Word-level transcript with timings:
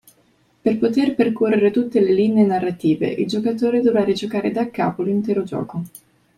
Per 0.61 0.79
poter 0.79 1.13
percorrere 1.13 1.69
tutte 1.69 1.99
le 2.01 2.11
linee 2.11 2.43
narrative, 2.43 3.05
il 3.07 3.27
giocatore 3.27 3.81
dovrà 3.81 4.03
rigiocare 4.03 4.51
daccapo 4.51 5.03
l'intero 5.03 5.43
gioco. 5.43 5.83